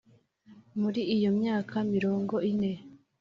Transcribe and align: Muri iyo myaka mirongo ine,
Muri 0.81 1.01
iyo 1.15 1.29
myaka 1.39 1.75
mirongo 1.93 2.35
ine, 2.51 2.71